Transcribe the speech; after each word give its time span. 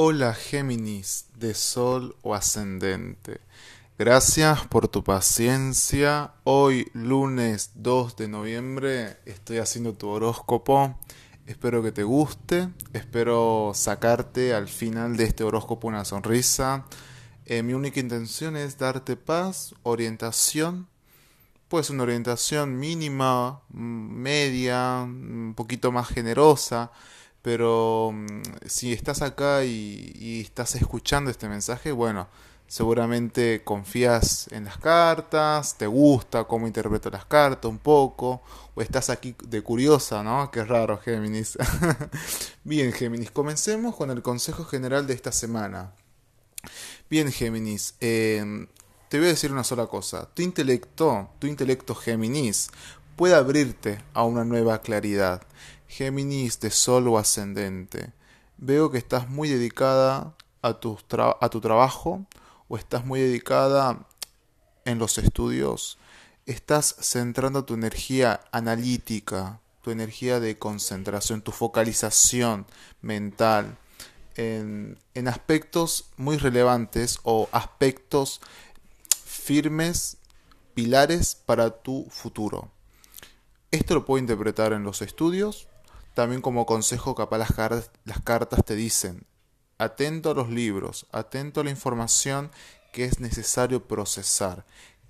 Hola 0.00 0.32
Géminis 0.32 1.26
de 1.40 1.54
Sol 1.54 2.14
o 2.22 2.36
Ascendente. 2.36 3.40
Gracias 3.98 4.64
por 4.68 4.86
tu 4.86 5.02
paciencia. 5.02 6.34
Hoy 6.44 6.88
lunes 6.92 7.72
2 7.74 8.14
de 8.14 8.28
noviembre 8.28 9.16
estoy 9.26 9.58
haciendo 9.58 9.94
tu 9.94 10.06
horóscopo. 10.06 10.96
Espero 11.48 11.82
que 11.82 11.90
te 11.90 12.04
guste. 12.04 12.68
Espero 12.92 13.72
sacarte 13.74 14.54
al 14.54 14.68
final 14.68 15.16
de 15.16 15.24
este 15.24 15.42
horóscopo 15.42 15.88
una 15.88 16.04
sonrisa. 16.04 16.86
Eh, 17.44 17.64
mi 17.64 17.72
única 17.72 17.98
intención 17.98 18.56
es 18.56 18.78
darte 18.78 19.16
paz, 19.16 19.74
orientación. 19.82 20.86
Pues 21.66 21.90
una 21.90 22.04
orientación 22.04 22.78
mínima, 22.78 23.62
media, 23.68 25.00
un 25.02 25.54
poquito 25.56 25.90
más 25.90 26.06
generosa 26.06 26.92
pero 27.48 28.10
mm, 28.12 28.42
si 28.66 28.92
estás 28.92 29.22
acá 29.22 29.64
y, 29.64 30.42
estás 30.44 30.74
escuchando 30.74 31.30
este 31.30 31.48
mensaje, 31.48 31.92
bueno, 31.92 32.28
seguramente 32.66 33.62
confías 33.64 34.48
en 34.52 34.66
las 34.66 34.76
cartas, 34.76 35.78
te 35.78 35.86
gusta 35.86 36.44
cómo 36.44 36.66
interpreto 36.66 37.08
las 37.08 37.24
cartas 37.24 37.70
un 37.70 37.78
poco, 37.78 38.42
o 38.74 38.82
estás 38.82 39.08
aquí 39.08 39.34
de 39.48 39.62
curiosa, 39.62 40.22
¿no? 40.22 40.50
Qué 40.50 40.62
raro, 40.62 40.98
Géminis. 40.98 41.56
Bien, 42.64 42.92
Géminis, 42.92 43.30
comencemos 43.30 43.96
con 43.96 44.10
el 44.10 44.20
consejo 44.20 44.66
general 44.66 45.06
de 45.06 45.14
esta 45.14 45.32
semana. 45.32 45.94
Bien, 47.08 47.32
Géminis, 47.32 47.94
em, 48.00 48.66
te 49.08 49.16
voy 49.16 49.28
a 49.28 49.30
decir 49.30 49.52
una 49.52 49.64
sola 49.64 49.86
cosa. 49.86 50.28
Tu 50.34 50.42
intelecto, 50.42 51.30
tu 51.38 51.46
intelecto 51.46 51.94
Géminis, 51.94 52.68
puede 53.16 53.34
abrirte 53.34 54.04
a 54.12 54.24
una 54.24 54.44
nueva 54.44 54.82
claridad. 54.82 55.40
Géminis 55.88 56.60
de 56.60 56.70
Sol 56.70 57.08
o 57.08 57.18
ascendente. 57.18 58.12
Veo 58.58 58.90
que 58.90 58.98
estás 58.98 59.28
muy 59.28 59.48
dedicada 59.48 60.34
a 60.62 60.74
tu, 60.74 60.98
a 61.40 61.48
tu 61.48 61.60
trabajo 61.60 62.26
o 62.68 62.76
estás 62.76 63.04
muy 63.04 63.20
dedicada 63.20 64.06
en 64.84 64.98
los 64.98 65.18
estudios. 65.18 65.98
Estás 66.46 66.94
centrando 67.00 67.64
tu 67.64 67.74
energía 67.74 68.40
analítica, 68.52 69.60
tu 69.82 69.90
energía 69.90 70.40
de 70.40 70.58
concentración, 70.58 71.42
tu 71.42 71.52
focalización 71.52 72.66
mental 73.00 73.76
en, 74.36 74.98
en 75.14 75.28
aspectos 75.28 76.10
muy 76.16 76.36
relevantes 76.36 77.18
o 77.22 77.48
aspectos 77.52 78.40
firmes, 79.24 80.18
pilares 80.74 81.34
para 81.34 81.70
tu 81.70 82.06
futuro. 82.10 82.70
Esto 83.70 83.94
lo 83.94 84.04
puedo 84.04 84.18
interpretar 84.18 84.72
en 84.72 84.84
los 84.84 85.02
estudios, 85.02 85.68
también 86.18 86.42
como 86.42 86.66
consejo 86.66 87.14
capaz 87.14 87.38
las, 87.38 87.90
las 88.04 88.20
cartas 88.24 88.64
te 88.64 88.74
dicen, 88.74 89.24
atento 89.78 90.32
a 90.32 90.34
los 90.34 90.50
libros, 90.50 91.06
atento 91.12 91.60
a 91.60 91.64
la 91.64 91.70
información 91.70 92.50
que 92.92 93.04
es 93.04 93.20
necesario 93.20 93.86
procesar. 93.86 94.66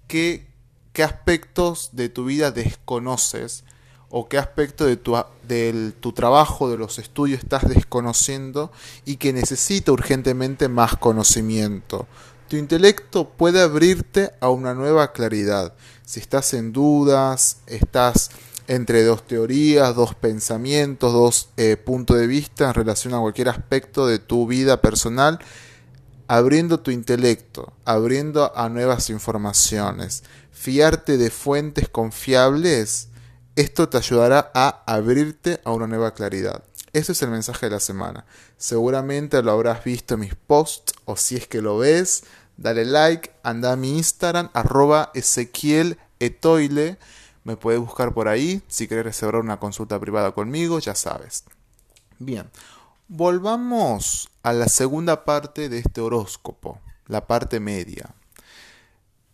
¿Qué, 0.06 0.48
qué 0.92 1.02
aspectos 1.02 1.88
de 1.92 2.10
tu 2.10 2.26
vida 2.26 2.50
desconoces 2.50 3.64
o 4.10 4.28
qué 4.28 4.36
aspecto 4.36 4.84
de 4.84 4.98
tu, 4.98 5.16
de 5.44 5.92
tu 5.98 6.12
trabajo, 6.12 6.68
de 6.68 6.76
los 6.76 6.98
estudios 6.98 7.42
estás 7.42 7.66
desconociendo 7.66 8.70
y 9.06 9.16
que 9.16 9.32
necesita 9.32 9.92
urgentemente 9.92 10.68
más 10.68 10.94
conocimiento? 10.98 12.06
Tu 12.48 12.56
intelecto 12.56 13.30
puede 13.30 13.62
abrirte 13.62 14.32
a 14.40 14.50
una 14.50 14.74
nueva 14.74 15.12
claridad. 15.12 15.72
Si 16.04 16.20
estás 16.20 16.52
en 16.52 16.74
dudas, 16.74 17.60
estás 17.66 18.30
entre 18.68 19.02
dos 19.02 19.26
teorías, 19.26 19.96
dos 19.96 20.14
pensamientos, 20.14 21.12
dos 21.12 21.48
eh, 21.56 21.76
puntos 21.76 22.18
de 22.18 22.26
vista 22.26 22.68
en 22.68 22.74
relación 22.74 23.14
a 23.14 23.18
cualquier 23.18 23.48
aspecto 23.48 24.06
de 24.06 24.18
tu 24.18 24.46
vida 24.46 24.80
personal, 24.82 25.38
abriendo 26.28 26.78
tu 26.78 26.90
intelecto, 26.90 27.72
abriendo 27.86 28.56
a 28.56 28.68
nuevas 28.68 29.08
informaciones, 29.08 30.22
fiarte 30.52 31.16
de 31.16 31.30
fuentes 31.30 31.88
confiables, 31.88 33.08
esto 33.56 33.88
te 33.88 33.96
ayudará 33.96 34.52
a 34.54 34.84
abrirte 34.86 35.60
a 35.64 35.72
una 35.72 35.86
nueva 35.86 36.12
claridad. 36.12 36.62
Ese 36.92 37.12
es 37.12 37.22
el 37.22 37.30
mensaje 37.30 37.66
de 37.66 37.70
la 37.70 37.80
semana. 37.80 38.26
Seguramente 38.58 39.42
lo 39.42 39.52
habrás 39.52 39.82
visto 39.82 40.14
en 40.14 40.20
mis 40.20 40.34
posts 40.34 40.92
o 41.06 41.16
si 41.16 41.36
es 41.36 41.46
que 41.48 41.62
lo 41.62 41.78
ves, 41.78 42.24
dale 42.58 42.84
like, 42.84 43.30
anda 43.42 43.72
a 43.72 43.76
mi 43.76 43.96
Instagram, 43.96 44.50
arroba 44.52 45.10
Ezequiel 45.14 45.96
Etoile 46.20 46.98
me 47.48 47.56
puedes 47.56 47.80
buscar 47.80 48.12
por 48.12 48.28
ahí. 48.28 48.62
Si 48.68 48.86
quieres 48.86 49.06
reservar 49.06 49.40
una 49.40 49.58
consulta 49.58 49.98
privada 49.98 50.32
conmigo, 50.32 50.78
ya 50.80 50.94
sabes. 50.94 51.44
Bien, 52.18 52.50
volvamos 53.08 54.28
a 54.42 54.52
la 54.52 54.68
segunda 54.68 55.24
parte 55.24 55.70
de 55.70 55.78
este 55.78 56.02
horóscopo, 56.02 56.78
la 57.06 57.26
parte 57.26 57.58
media. 57.58 58.14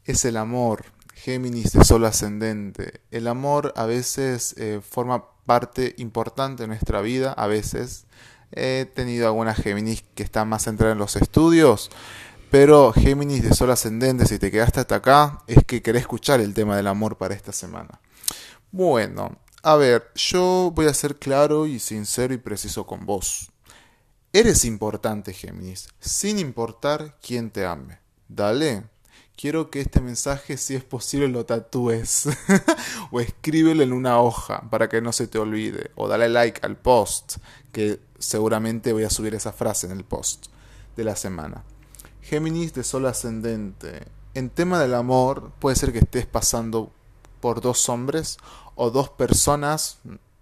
Es 0.05 0.25
el 0.25 0.37
amor, 0.37 0.85
Géminis 1.15 1.73
de 1.73 1.85
Sol 1.85 2.05
ascendente. 2.05 3.01
El 3.11 3.27
amor 3.27 3.73
a 3.75 3.85
veces 3.85 4.55
eh, 4.59 4.81
forma 4.89 5.25
parte 5.45 5.97
importante 5.99 6.63
de 6.63 6.69
nuestra 6.69 7.01
vida, 7.01 7.33
a 7.33 7.49
veces. 7.49 8.07
He 8.53 8.87
tenido 8.95 9.27
alguna 9.27 9.55
Géminis 9.55 10.05
que 10.15 10.23
está 10.23 10.45
más 10.45 10.63
centrada 10.63 10.93
en 10.93 10.99
los 10.99 11.17
estudios, 11.17 11.91
pero 12.53 12.93
Géminis 12.93 13.43
de 13.43 13.53
Sol 13.53 13.73
ascendente, 13.73 14.27
si 14.27 14.39
te 14.39 14.53
quedaste 14.53 14.79
hasta 14.79 14.95
acá, 14.95 15.43
es 15.49 15.65
que 15.65 15.83
querés 15.83 16.03
escuchar 16.03 16.41
el 16.41 16.55
tema 16.55 16.77
del 16.77 16.87
amor 16.87 17.17
para 17.17 17.35
esta 17.35 17.51
semana. 17.51 17.99
Bueno, 18.77 19.39
a 19.63 19.77
ver, 19.77 20.11
yo 20.17 20.73
voy 20.75 20.87
a 20.87 20.95
ser 20.95 21.15
claro 21.15 21.69
y 21.69 21.79
sincero 21.79 22.35
y 22.35 22.39
preciso 22.39 22.89
con 22.89 23.07
vos. 23.07 23.53
Eres 24.33 24.65
importante, 24.65 25.33
Géminis, 25.33 25.91
sin 26.01 26.41
importar 26.41 27.17
quién 27.23 27.53
te 27.53 27.67
ame. 27.67 28.01
Dale. 28.27 28.83
Quiero 29.37 29.71
que 29.71 29.81
este 29.81 30.01
mensaje, 30.01 30.57
si 30.57 30.75
es 30.75 30.83
posible, 30.83 31.29
lo 31.29 31.47
tatúes 31.47 32.29
o 33.13 33.21
escríbelo 33.21 33.85
en 33.85 33.93
una 33.93 34.21
hoja 34.21 34.69
para 34.69 34.89
que 34.89 35.01
no 35.01 35.13
se 35.13 35.29
te 35.29 35.39
olvide. 35.39 35.93
O 35.95 36.09
dale 36.09 36.29
like 36.29 36.67
al 36.67 36.77
post, 36.77 37.37
que 37.71 38.01
seguramente 38.19 38.93
voy 38.93 39.05
a 39.05 39.11
subir 39.11 39.37
esa 39.37 39.53
frase 39.53 39.87
en 39.87 39.93
el 39.93 40.03
post 40.03 40.47
de 40.97 41.05
la 41.05 41.15
semana. 41.15 41.63
Géminis 42.23 42.75
de 42.75 42.83
Sol 42.83 43.07
ascendente. 43.07 44.09
En 44.35 44.51
tema 44.51 44.81
del 44.81 44.95
amor, 44.95 45.53
puede 45.61 45.77
ser 45.77 45.93
que 45.93 46.01
estés 46.01 46.27
pasando 46.27 46.91
por 47.45 47.61
dos 47.61 47.91
hombres 47.91 48.39
o 48.75 48.91
dos 48.91 49.11
personas, 49.11 49.99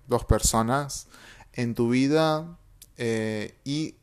dos 0.06 0.24
personas 0.24 1.08
en 1.52 1.74
tu 1.74 1.88
vida 1.88 2.56
eh, 2.96 3.56
y 3.64 3.96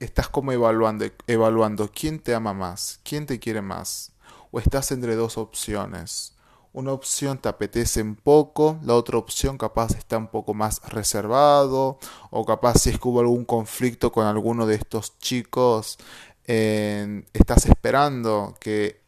estás 0.00 0.28
como 0.28 0.52
evaluando, 0.52 1.06
evaluando 1.26 1.90
quién 1.90 2.18
te 2.18 2.34
ama 2.34 2.52
más, 2.52 3.00
quién 3.04 3.24
te 3.24 3.40
quiere 3.40 3.62
más, 3.62 4.12
o 4.50 4.60
estás 4.60 4.92
entre 4.92 5.16
dos 5.16 5.38
opciones. 5.38 6.34
Una 6.74 6.92
opción 6.92 7.38
te 7.38 7.48
apetece 7.48 8.02
un 8.02 8.16
poco, 8.16 8.78
la 8.82 8.96
otra 8.96 9.16
opción 9.16 9.56
capaz 9.56 9.92
está 9.96 10.18
un 10.18 10.28
poco 10.28 10.52
más 10.52 10.82
reservado, 10.90 11.98
o 12.28 12.44
capaz 12.44 12.80
si 12.80 12.90
es 12.90 12.98
que 12.98 13.08
hubo 13.08 13.20
algún 13.20 13.46
conflicto 13.46 14.12
con 14.12 14.26
alguno 14.26 14.66
de 14.66 14.74
estos 14.74 15.18
chicos, 15.20 15.96
estás 16.44 17.64
esperando 17.64 18.54
que 18.60 19.00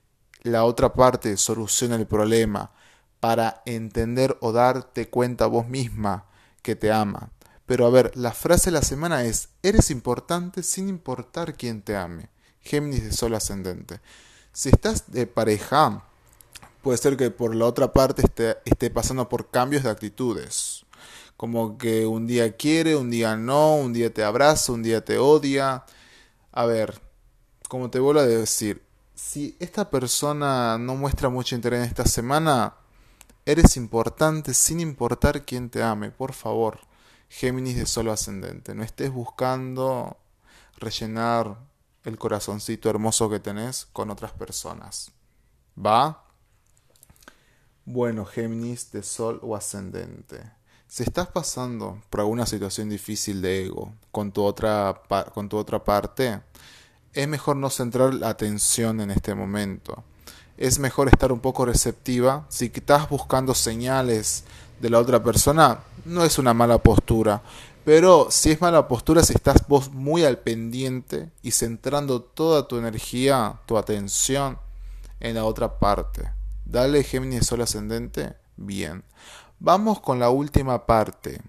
la 0.45 0.65
otra 0.65 0.95
parte 0.95 1.37
solucione 1.37 1.97
el 1.97 2.07
problema 2.07 2.71
para 3.25 3.63
entender 3.65 4.37
o 4.43 4.53
darte 4.53 5.09
cuenta 5.09 5.47
vos 5.47 5.67
misma 5.67 6.27
que 6.61 6.77
te 6.77 6.93
ama. 6.93 7.31
Pero 7.65 7.87
a 7.87 7.91
ver, 7.91 8.15
la 8.15 8.33
frase 8.33 8.67
de 8.67 8.73
la 8.73 8.83
semana 8.83 9.25
es, 9.25 9.49
eres 9.63 9.91
importante 9.91 10.63
sin 10.63 10.91
importar 10.91 11.55
quién 11.55 11.81
te 11.81 11.97
ame. 11.97 12.29
Géminis 12.61 13.03
de 13.03 13.13
Sol 13.13 13.35
ascendente. 13.35 14.03
Si 14.53 14.69
estás 14.69 15.11
de 15.11 15.27
pareja, 15.27 16.05
puede 16.83 16.99
ser 16.99 17.17
que 17.17 17.31
por 17.31 17.55
la 17.55 17.65
otra 17.65 17.95
parte 17.95 18.21
esté, 18.21 18.59
esté 18.67 18.91
pasando 18.91 19.27
por 19.27 19.49
cambios 19.49 19.85
de 19.85 19.91
actitudes. 19.91 20.85
Como 21.39 21.79
que 21.79 22.05
un 22.05 22.27
día 22.27 22.55
quiere, 22.59 22.95
un 22.95 23.09
día 23.09 23.39
no, 23.39 23.77
un 23.77 23.95
día 23.95 24.13
te 24.13 24.23
abraza, 24.23 24.71
un 24.71 24.83
día 24.83 25.03
te 25.03 25.17
odia. 25.17 25.87
A 26.53 26.67
ver, 26.67 27.01
como 27.71 27.89
te 27.89 28.01
vuelvo 28.01 28.21
a 28.21 28.27
decir, 28.27 28.83
si 29.15 29.57
esta 29.61 29.89
persona 29.89 30.77
no 30.77 30.95
muestra 30.95 31.31
mucho 31.31 31.55
interés 31.55 31.85
en 31.85 31.89
esta 31.89 32.05
semana, 32.05 32.75
eres 33.47 33.77
importante 33.77 34.55
sin 34.55 34.81
importar 34.81 35.45
quién 35.45 35.71
te 35.71 35.83
ame, 35.83 36.11
por 36.11 36.33
favor. 36.33 36.81
Géminis 37.29 37.77
de 37.77 37.87
solo 37.87 38.13
ascendente, 38.13 38.75
no 38.75 38.83
estés 38.83 39.11
buscando 39.11 40.17
rellenar 40.77 41.59
el 42.05 42.19
corazoncito 42.19 42.91
hermoso 42.91 43.29
que 43.31 43.41
tenés 43.41 43.87
con 43.93 44.11
otras 44.11 44.33
personas. 44.33 45.11
¿Va? 45.77 46.25
Bueno, 47.85 48.25
Géminis 48.25 48.93
de 48.93 49.03
Sol 49.03 49.41
o 49.43 49.57
ascendente. 49.57 50.41
Si 50.87 51.03
estás 51.03 51.29
pasando 51.29 52.01
por 52.09 52.21
alguna 52.21 52.47
situación 52.47 52.89
difícil 52.89 53.43
de 53.43 53.65
ego 53.65 53.93
con 54.13 54.33
tu 54.33 54.43
otra, 54.43 55.03
con 55.33 55.49
tu 55.49 55.57
otra 55.57 55.83
parte, 55.83 56.41
es 57.13 57.27
mejor 57.27 57.57
no 57.57 57.71
centrar 57.71 58.15
la 58.15 58.29
atención 58.29 59.01
en 59.01 59.11
este 59.11 59.35
momento. 59.35 60.05
Es 60.57 60.79
mejor 60.79 61.09
estar 61.09 61.33
un 61.33 61.41
poco 61.41 61.65
receptiva. 61.65 62.47
Si 62.49 62.67
estás 62.73 63.09
buscando 63.09 63.55
señales 63.55 64.45
de 64.81 64.91
la 64.91 64.99
otra 64.99 65.23
persona, 65.23 65.81
no 66.05 66.25
es 66.25 66.39
una 66.39 66.55
mala 66.55 66.79
postura, 66.79 67.43
Pero 67.85 68.29
si 68.31 68.51
es 68.51 68.63
mala 68.63 68.89
postura, 68.89 69.23
si 69.23 69.35
estás 69.35 69.69
vos 69.69 69.93
muy 69.93 70.25
al 70.25 70.39
pendiente 70.39 71.31
y 71.43 71.51
centrando 71.51 72.23
toda 72.23 72.67
tu 72.67 72.79
energía, 72.79 73.61
tu 73.67 73.77
atención 73.77 74.59
en 75.21 75.35
la 75.35 75.45
otra 75.45 75.79
parte. 75.79 76.31
Dale 76.65 77.05
Géminis 77.05 77.47
Sol 77.47 77.61
ascendente. 77.61 78.37
Bien. 78.57 79.05
Vamos 79.59 80.01
con 80.01 80.19
la 80.19 80.31
última 80.31 80.87
parte, 80.87 81.43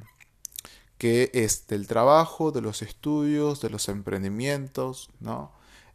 que 0.98 1.32
es 1.34 1.68
del 1.68 1.88
trabajo, 1.88 2.52
de 2.52 2.62
los 2.62 2.82
estudios, 2.82 3.62
de 3.62 3.70
los 3.70 3.88
emprendimientos, 3.88 5.10
¿no? 5.20 5.52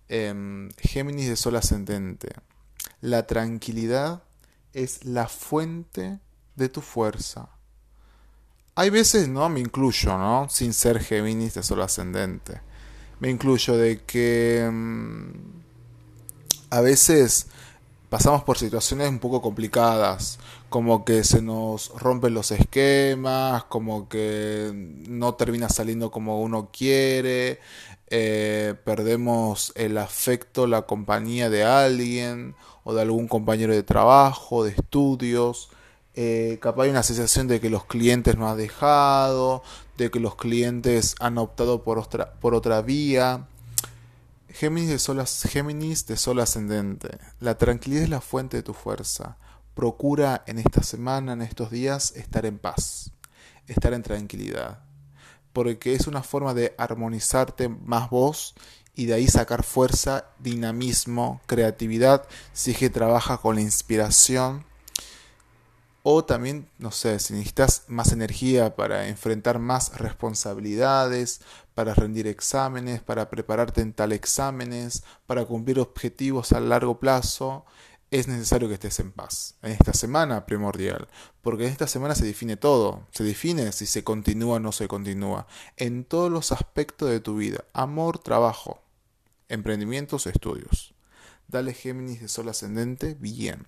Em, 0.09 0.71
Géminis 0.79 1.29
de 1.29 1.37
Sol 1.37 1.56
ascendente. 1.56 2.31
La 3.00 3.26
tranquilidad 3.26 4.23
es 4.73 5.05
la 5.05 5.26
fuente 5.29 6.20
de 6.56 6.69
tu 6.69 6.81
fuerza. 6.81 7.49
Hay 8.75 8.91
veces, 8.91 9.29
¿no? 9.29 9.49
Me 9.49 9.61
incluyo, 9.61 10.17
¿no? 10.17 10.49
Sin 10.49 10.73
ser 10.73 11.00
Géminis 11.00 11.55
de 11.55 11.62
Sol 11.62 11.82
ascendente. 11.82 12.61
Me 13.19 13.31
incluyo 13.31 13.76
de 13.76 14.02
que 14.05 14.64
em, 14.64 15.32
a 16.70 16.81
veces 16.81 17.49
pasamos 18.08 18.43
por 18.43 18.58
situaciones 18.58 19.08
un 19.08 19.19
poco 19.19 19.41
complicadas, 19.41 20.38
como 20.69 21.05
que 21.05 21.25
se 21.25 21.43
nos 21.43 21.91
rompen 21.91 22.35
los 22.35 22.50
esquemas, 22.50 23.64
como 23.64 24.08
que 24.08 24.70
no 25.08 25.35
termina 25.35 25.69
saliendo 25.69 26.11
como 26.11 26.41
uno 26.41 26.70
quiere, 26.73 27.61
eh, 28.08 28.75
perdemos 28.85 29.73
el 29.76 29.96
afecto, 29.96 30.67
la 30.67 30.82
compañía 30.82 31.50
de 31.50 31.64
alguien 31.64 32.56
o 32.85 32.94
de 32.94 33.03
algún 33.03 33.29
compañero 33.29 33.75
de 33.75 33.82
trabajo, 33.82 34.65
de 34.65 34.71
estudios. 34.73 35.71
Eh, 36.15 36.59
capaz 36.61 36.85
hay 36.85 36.91
una 36.91 37.03
sensación 37.03 37.47
de 37.47 37.61
que 37.61 37.71
los 37.71 37.85
clientes 37.85 38.37
no 38.37 38.49
han 38.50 38.56
dejado, 38.56 39.62
de 39.97 40.11
que 40.11 40.21
los 40.21 40.37
clientes 40.37 41.15
han 41.21 41.38
optado 41.38 41.85
por 41.85 41.99
otra, 41.99 42.35
por 42.35 42.55
otra 42.55 42.82
vía. 42.82 43.47
Géminis 44.49 44.91
de, 44.91 44.99
sol, 44.99 45.25
Géminis 45.27 46.06
de 46.06 46.17
Sol 46.17 46.41
ascendente. 46.41 47.19
La 47.38 47.56
tranquilidad 47.56 48.03
es 48.03 48.11
la 48.11 48.21
fuente 48.21 48.56
de 48.56 48.62
tu 48.62 48.75
fuerza. 48.75 49.37
Procura 49.75 50.43
en 50.47 50.59
esta 50.59 50.82
semana, 50.82 51.32
en 51.32 51.43
estos 51.43 51.71
días, 51.71 52.12
estar 52.17 52.44
en 52.44 52.59
paz, 52.59 53.12
estar 53.69 53.93
en 53.93 54.03
tranquilidad. 54.03 54.81
Porque 55.53 55.94
es 55.94 56.06
una 56.06 56.23
forma 56.23 56.55
de 56.55 56.75
armonizarte 56.79 57.69
más 57.69 58.11
vos 58.11 58.55
y 58.95 59.07
de 59.07 59.15
ahí 59.15 59.29
sacar 59.29 59.63
fuerza, 59.63 60.27
dinamismo, 60.39 61.41
creatividad, 61.47 62.27
si 62.53 62.73
es 62.73 62.79
que 62.79 62.91
trabaja 62.91 63.39
con 63.39 63.57
la 63.57 63.63
inspiración. 63.63 64.65
O 66.03 66.25
también, 66.25 66.67
no 66.79 66.91
sé, 66.91 67.19
si 67.19 67.35
necesitas 67.35 67.85
más 67.89 68.13
energía 68.13 68.75
para 68.75 69.09
enfrentar 69.09 69.59
más 69.59 69.99
responsabilidades, 69.99 71.43
para 71.75 71.93
rendir 71.93 72.27
exámenes, 72.27 73.03
para 73.03 73.29
prepararte 73.29 73.83
en 73.83 73.93
tal 73.93 74.13
exámenes, 74.13 75.03
para 75.27 75.45
cumplir 75.45 75.79
objetivos 75.79 76.53
a 76.53 76.61
largo 76.61 76.99
plazo, 76.99 77.67
es 78.11 78.27
necesario 78.27 78.69
que 78.69 78.75
estés 78.75 78.99
en 79.01 79.12
paz. 79.12 79.55
En 79.62 79.73
esta 79.73 79.93
semana 79.93 80.47
primordial, 80.47 81.09
porque 81.43 81.67
en 81.67 81.73
esta 81.73 81.87
semana 81.87 82.15
se 82.15 82.25
define 82.25 82.57
todo, 82.57 83.07
se 83.12 83.25
define 83.25 83.71
si 83.73 83.87
se 83.87 84.03
continúa 84.03 84.57
o 84.57 84.61
no 84.61 84.73
se 84.73 84.89
continúa, 84.89 85.47
en 85.77 86.05
todos 86.05 86.31
los 86.31 86.53
aspectos 86.53 87.09
de 87.11 87.21
tu 87.21 87.37
vida, 87.37 87.65
amor, 87.73 88.19
trabajo, 88.19 88.83
emprendimientos, 89.49 90.27
estudios. 90.27 90.95
Dale 91.47 91.73
Géminis 91.73 92.21
de 92.21 92.29
Sol 92.29 92.49
ascendente, 92.49 93.17
bien. 93.19 93.67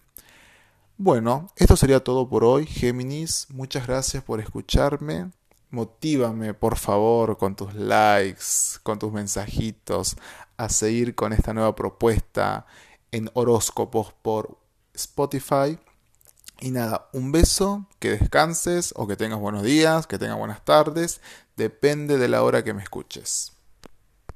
Bueno, 0.98 1.48
esto 1.56 1.76
sería 1.76 2.04
todo 2.04 2.28
por 2.28 2.44
hoy, 2.44 2.66
Géminis. 2.66 3.46
Muchas 3.50 3.86
gracias 3.86 4.22
por 4.22 4.40
escucharme. 4.40 5.30
Motívame, 5.70 6.54
por 6.54 6.76
favor, 6.76 7.38
con 7.38 7.56
tus 7.56 7.74
likes, 7.74 8.78
con 8.82 8.98
tus 8.98 9.10
mensajitos, 9.10 10.16
a 10.56 10.68
seguir 10.68 11.14
con 11.14 11.32
esta 11.32 11.54
nueva 11.54 11.74
propuesta 11.74 12.66
en 13.12 13.30
horóscopos 13.34 14.12
por 14.22 14.58
Spotify. 14.94 15.78
Y 16.60 16.70
nada, 16.70 17.08
un 17.12 17.32
beso, 17.32 17.86
que 17.98 18.10
descanses 18.10 18.92
o 18.96 19.06
que 19.06 19.16
tengas 19.16 19.38
buenos 19.38 19.62
días, 19.62 20.06
que 20.06 20.18
tengas 20.18 20.38
buenas 20.38 20.64
tardes, 20.64 21.20
depende 21.56 22.18
de 22.18 22.28
la 22.28 22.42
hora 22.42 22.64
que 22.64 22.74
me 22.74 22.82
escuches. 22.82 23.51